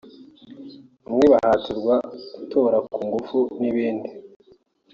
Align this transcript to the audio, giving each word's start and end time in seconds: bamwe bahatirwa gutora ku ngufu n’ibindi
bamwe 1.03 1.25
bahatirwa 1.33 1.95
gutora 2.39 2.77
ku 2.91 2.97
ngufu 3.07 3.39
n’ibindi 3.59 4.09